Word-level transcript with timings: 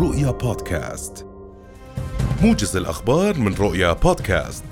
رؤيا 0.00 0.30
بودكاست. 0.30 1.26
موجز 2.42 2.76
الأخبار 2.76 3.38
من 3.38 3.54
رؤيا 3.54 3.92
بودكاست. 3.92 4.64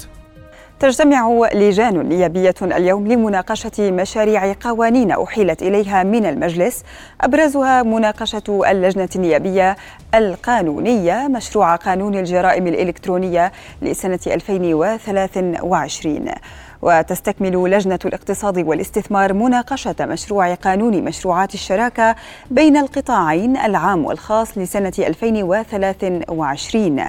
تجتمع 0.80 1.48
لجان 1.54 2.08
نيابية 2.08 2.54
اليوم 2.62 3.06
لمناقشة 3.06 3.90
مشاريع 3.90 4.54
قوانين 4.60 5.10
أحيلت 5.10 5.62
إليها 5.62 6.02
من 6.02 6.26
المجلس. 6.26 6.82
أبرزها 7.20 7.82
مناقشة 7.82 8.62
اللجنة 8.70 9.08
النيابية 9.16 9.76
القانونية 10.14 11.28
مشروع 11.28 11.76
قانون 11.76 12.14
الجرائم 12.14 12.66
الإلكترونية 12.66 13.52
لسنة 13.82 14.20
2023 14.26 16.30
وتستكمل 16.82 17.70
لجنة 17.70 17.98
الاقتصاد 18.04 18.58
والاستثمار 18.58 19.32
مناقشة 19.32 19.94
مشروع 20.00 20.54
قانون 20.54 21.04
مشروعات 21.04 21.54
الشراكة 21.54 22.16
بين 22.50 22.76
القطاعين 22.76 23.56
العام 23.56 24.04
والخاص 24.04 24.58
لسنة 24.58 24.92
2023 24.98 27.04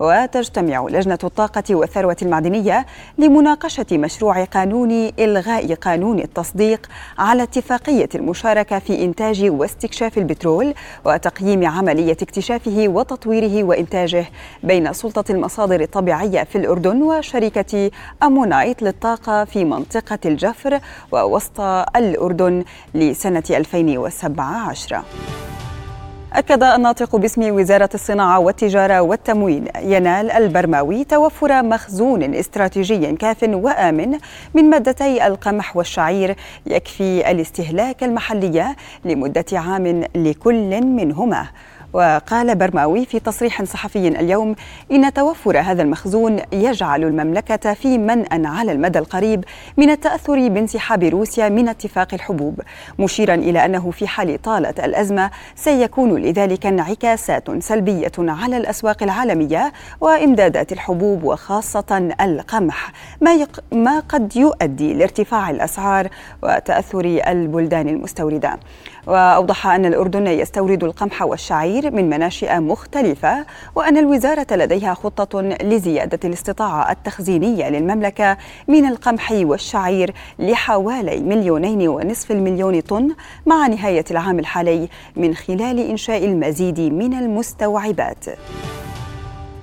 وتجتمع 0.00 0.86
لجنة 0.90 1.18
الطاقة 1.24 1.74
والثروة 1.74 2.16
المعدنية 2.22 2.86
لمناقشة 3.18 3.86
مشروع 3.92 4.44
قانون 4.44 5.10
إلغاء 5.18 5.74
قانون 5.74 6.18
التصديق 6.18 6.86
على 7.18 7.42
اتفاقية 7.42 8.08
المشاركة 8.14 8.78
في 8.78 9.04
إنتاج 9.04 9.50
واستكشاف 9.50 10.18
البترول 10.18 10.74
وتقييم 11.04 11.66
عملية 11.66 12.12
اكتشافه 12.12 12.84
وتطويره 12.88 13.64
وإنتاجه 13.64 14.26
بين 14.62 14.92
سلطة 14.92 15.32
المصادر 15.32 15.80
الطبيعية 15.80 16.44
في 16.44 16.58
الأردن 16.58 17.02
وشركة 17.02 17.90
أمونايت 18.22 18.82
للطاقة 18.82 19.11
في 19.20 19.64
منطقة 19.64 20.18
الجفر 20.24 20.80
ووسط 21.12 21.60
الأردن 21.96 22.64
لسنة 22.94 23.42
2017 23.50 25.02
أكد 26.32 26.62
الناطق 26.62 27.16
باسم 27.16 27.54
وزارة 27.54 27.90
الصناعة 27.94 28.38
والتجارة 28.38 29.00
والتموين 29.00 29.64
ينال 29.82 30.30
البرماوي 30.30 31.04
توفر 31.04 31.62
مخزون 31.62 32.34
استراتيجي 32.34 33.12
كاف 33.12 33.42
وآمن 33.42 34.18
من 34.54 34.70
مادتي 34.70 35.26
القمح 35.26 35.76
والشعير 35.76 36.36
يكفي 36.66 37.30
الاستهلاك 37.30 38.04
المحلي 38.04 38.76
لمدة 39.04 39.44
عام 39.52 40.04
لكل 40.14 40.80
منهما. 40.86 41.46
وقال 41.92 42.54
برماوي 42.54 43.04
في 43.04 43.20
تصريح 43.20 43.62
صحفي 43.64 44.08
اليوم 44.08 44.54
إن 44.92 45.12
توفر 45.12 45.60
هذا 45.60 45.82
المخزون 45.82 46.40
يجعل 46.52 47.04
المملكة 47.04 47.74
في 47.74 47.98
منأى 47.98 48.46
على 48.46 48.72
المدى 48.72 48.98
القريب 48.98 49.44
من 49.76 49.90
التأثر 49.90 50.48
بانسحاب 50.48 51.02
روسيا 51.02 51.48
من 51.48 51.68
اتفاق 51.68 52.14
الحبوب 52.14 52.60
مشيرا 52.98 53.34
إلى 53.34 53.64
أنه 53.64 53.90
في 53.90 54.06
حال 54.06 54.42
طالت 54.42 54.80
الأزمة 54.80 55.30
سيكون 55.56 56.16
لذلك 56.22 56.66
انعكاسات 56.66 57.62
سلبية 57.62 58.12
على 58.18 58.56
الأسواق 58.56 59.02
العالمية 59.02 59.72
وإمدادات 60.00 60.72
الحبوب 60.72 61.24
وخاصة 61.24 62.14
القمح 62.20 62.92
ما, 63.20 63.34
يق... 63.34 63.60
ما 63.72 64.00
قد 64.00 64.36
يؤدي 64.36 64.94
لارتفاع 64.94 65.50
الأسعار 65.50 66.08
وتأثر 66.42 67.20
البلدان 67.28 67.88
المستوردة. 67.88 68.58
وأوضح 69.06 69.66
أن 69.66 69.86
الأردن 69.86 70.26
يستورد 70.26 70.84
القمح 70.84 71.22
والشعير 71.22 71.81
من 71.90 72.10
مناشئ 72.10 72.58
مختلفة 72.58 73.46
وأن 73.74 73.96
الوزارة 73.96 74.46
لديها 74.50 74.94
خطة 74.94 75.42
لزيادة 75.42 76.18
الاستطاعة 76.24 76.92
التخزينية 76.92 77.68
للمملكة 77.68 78.36
من 78.68 78.86
القمح 78.86 79.32
والشعير 79.32 80.14
لحوالي 80.38 81.20
مليونين 81.20 81.88
ونصف 81.88 82.30
المليون 82.30 82.80
طن 82.80 83.14
مع 83.46 83.66
نهاية 83.66 84.04
العام 84.10 84.38
الحالي 84.38 84.88
من 85.16 85.34
خلال 85.34 85.78
إنشاء 85.90 86.24
المزيد 86.24 86.80
من 86.80 87.14
المستوعبات. 87.14 88.24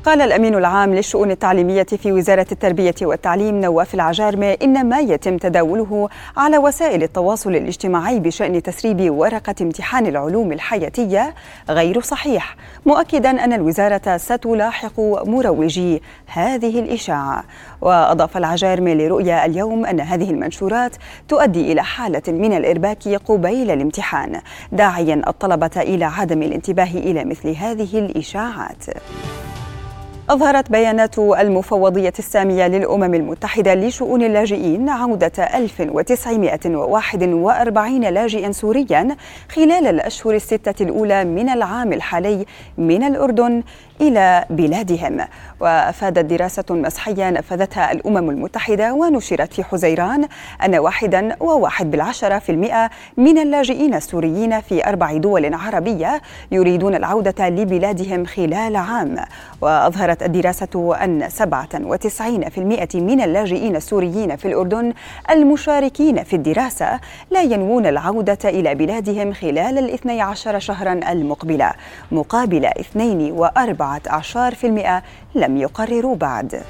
قال 0.06 0.22
الأمين 0.22 0.56
العام 0.56 0.94
للشؤون 0.96 1.32
التعليمية 1.32 1.84
في 1.84 2.12
وزارة 2.12 2.46
التربية 2.52 2.96
والتعليم 3.02 3.62
نواف 3.62 3.94
العجارمة 3.94 4.58
إن 4.62 4.90
ما 4.90 5.00
يتم 5.00 5.38
تداوله 5.38 6.10
على 6.38 6.58
وسائل 6.58 7.04
التواصل 7.04 7.56
الاجتماعي 7.56 8.20
بشأن 8.20 8.64
تسريب 8.64 9.14
ورقة 9.14 9.56
امتحان 9.62 10.06
العلوم 10.06 10.52
الحياتية 10.52 11.36
غير 11.70 12.02
صحيح. 12.02 12.56
مؤكدا 12.86 13.30
أن 13.44 13.54
الوزارة 13.54 14.18
ستلاحق 14.18 15.00
مروجي 15.28 16.02
هذه 16.28 16.80
الإشاعة. 16.80 17.44
وأضاف 17.82 18.38
العجارمة 18.38 18.94
لرؤيا 18.94 19.46
اليوم 19.46 19.86
أن 19.86 20.00
هذه 20.00 20.30
المنشورات 20.30 20.96
تؤدي 21.28 21.72
إلى 21.72 21.84
حالة 21.84 22.24
من 22.28 22.54
الإرباك 22.54 23.08
قبيل 23.08 23.72
الامتحان 23.72 24.42
داعيا 24.72 25.22
الطلبة 25.28 25.72
إلى 25.78 26.06
عدم 26.06 26.44
الانتباه 26.44 26.92
إلى 26.96 27.26
مثل 27.26 27.50
هذه 27.50 28.00
الإشاعات. 28.00 28.86
أظهرت 30.30 30.72
بيانات 30.72 31.20
المفوضية 31.20 32.14
السامية 32.20 32.68
للأمم 32.68 33.14
المتحدة 33.14 33.76
لشؤون 33.76 34.24
اللاجئين 34.24 34.90
عودة 34.90 35.44
1941 35.44 38.02
لاجئا 38.02 38.52
سوريا 38.52 39.16
خلال 39.56 39.88
الأشهر 39.88 40.36
الستة 40.36 40.84
الأولى 40.84 41.26
من 41.26 41.50
العام 41.50 41.94
الحالي 41.94 42.46
من 42.78 43.04
الأردن 43.04 43.64
إلى 44.02 44.46
بلادهم. 44.50 45.22
وأفادت 45.60 46.26
دراسة 46.26 46.64
مسحية 46.70 47.30
نفذتها 47.30 47.92
الأمم 47.92 48.30
المتحدة 48.30 48.94
ونشرت 48.94 49.54
في 49.54 49.64
حزيران 49.64 50.28
أن 50.66 50.76
واحدا 50.76 51.36
وواحد 51.40 51.92
بالعشرة 51.92 52.40
في 52.40 52.52
المئة 52.52 52.90
من 53.18 53.38
اللاجئين 53.38 53.94
السوريين 53.94 54.62
في 54.62 54.88
أربع 54.88 55.18
دول 55.18 55.54
عربية 55.54 56.22
يريدون 56.52 56.96
العودة 56.96 57.50
لبلادهم 57.50 58.26
خلال 58.26 58.76
عام. 58.76 59.16
وأظهرت 59.62 60.19
الدراسة 60.22 60.96
أن 61.04 61.30
97% 61.30 62.96
من 62.96 63.22
اللاجئين 63.22 63.76
السوريين 63.76 64.36
في 64.36 64.48
الأردن 64.48 64.94
المشاركين 65.30 66.24
في 66.24 66.36
الدراسة 66.36 67.00
لا 67.32 67.42
ينوون 67.42 67.86
العودة 67.86 68.38
إلى 68.46 68.76
بلادهم 68.76 69.34
خلال 69.34 69.78
الاثني 69.78 70.22
عشر 70.22 70.60
شهرا 70.60 70.94
المقبلة 71.12 71.74
مقابل 72.12 72.66
2 72.66 73.38
و4 73.38 73.60
14% 75.36 75.36
لم 75.36 75.58
يقرروا 75.58 76.16
بعد. 76.16 76.62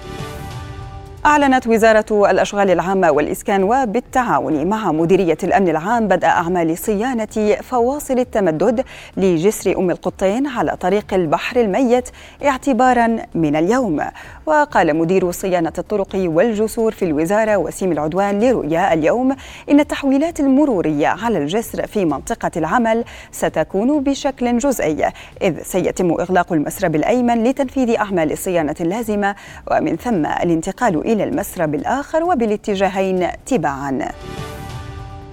أعلنت 1.26 1.68
وزارة 1.68 2.32
الأشغال 2.32 2.72
العامة 2.72 3.12
والإسكان 3.12 3.64
وبالتعاون 3.64 4.68
مع 4.68 4.92
مديرية 4.92 5.38
الأمن 5.44 5.70
العام 5.70 6.08
بدء 6.08 6.28
أعمال 6.28 6.78
صيانة 6.78 7.56
فواصل 7.62 8.20
التمدد 8.20 8.84
لجسر 9.18 9.78
أم 9.78 9.92
القطين 9.92 10.48
على 10.48 10.76
طريق 10.76 11.14
البحر 11.14 11.62
الميت 11.62 12.10
اعتبارا 12.46 13.18
من 13.36 13.56
اليوم. 13.56 14.02
وقال 14.46 14.96
مدير 14.96 15.32
صيانة 15.32 15.74
الطرق 15.78 16.08
والجسور 16.16 16.92
في 16.92 17.06
الوزارة 17.06 17.58
وسيم 17.58 17.92
العدوان 17.92 18.40
لرؤيا 18.40 18.94
اليوم 18.94 19.36
إن 19.72 19.80
التحويلات 19.80 20.40
المرورية 20.40 21.08
على 21.08 21.38
الجسر 21.38 21.88
في 21.88 22.06
منطقة 22.06 22.52
العمل 22.58 23.04
ستكون 23.32 24.04
بشكل 24.04 24.58
جزئي 24.58 25.10
إذ 25.42 25.64
سيتم 25.64 26.12
إغلاق 26.12 26.54
المسرب 26.54 26.96
الأيمن 26.96 27.44
لتنفيذ 27.44 27.96
أعمال 27.98 28.32
الصيانة 28.32 28.76
اللازمة 28.82 29.36
ومن 29.72 29.96
ثم 29.96 30.26
الانتقال 30.26 31.09
إلى 31.10 31.24
المسرب 31.24 31.76
الآخر 31.76 32.24
وبالاتجاهين 32.24 33.28
تباعاً 33.46 34.12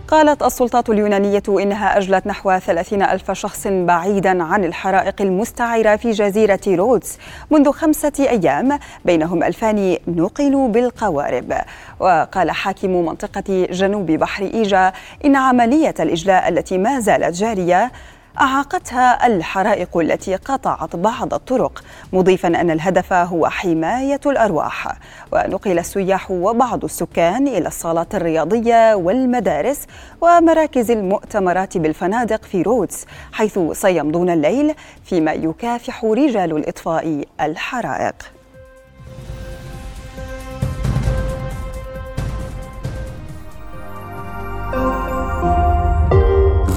قالت 0.09 0.43
السلطات 0.43 0.91
اليونانية 0.91 1.43
إنها 1.49 1.99
أجلت 1.99 2.27
نحو 2.27 2.59
30 2.59 3.03
ألف 3.03 3.31
شخص 3.31 3.67
بعيدا 3.67 4.43
عن 4.43 4.65
الحرائق 4.65 5.23
المستعرة 5.23 5.97
في 5.97 6.11
جزيرة 6.11 6.61
رودز 6.67 7.19
منذ 7.51 7.71
خمسة 7.73 8.13
أيام 8.21 8.79
بينهم 9.05 9.43
ألفان 9.43 9.97
نقلوا 10.09 10.69
بالقوارب. 10.69 11.55
وقال 12.01 12.51
حاكم 12.51 12.91
منطقة 12.91 13.67
جنوب 13.71 14.07
بحر 14.07 14.43
إيجا 14.43 14.93
إن 15.25 15.37
عملية 15.37 15.95
الإجلاء 16.01 16.49
التي 16.49 16.79
ما 16.79 17.01
زالت 17.01 17.35
جارية 17.35 17.93
أعاقتها 18.41 19.27
الحرائق 19.27 19.97
التي 19.97 20.37
قطعت 20.37 20.97
بعض 20.97 21.35
الطرق 21.35 21.85
مضيفا 22.13 22.49
أن 22.49 22.71
الهدف 22.71 23.13
هو 23.13 23.49
حماية 23.49 24.21
الأرواح. 24.27 24.97
ونقل 25.33 25.79
السياح 25.79 26.31
وبعض 26.31 26.85
السكان 26.85 27.49
إلى 27.49 27.69
الصالات 27.69 28.15
الرياضية 28.15 28.95
والمدارس 28.95 29.87
ومراكز 30.21 30.91
المؤتمرات 30.91 31.79
بالفنادق 31.79 32.45
في 32.45 32.63
رودز 32.63 33.05
حيث 33.33 33.59
سيمضون 33.73 34.31
الليل 34.31 34.75
فيما 35.05 35.33
يكافح 35.33 36.05
رجال 36.05 36.57
الإطفاء 36.57 37.25
الحرائق. 37.41 38.15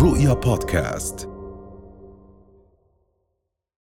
رؤيا 0.02 0.34
بودكاست. 0.34 1.39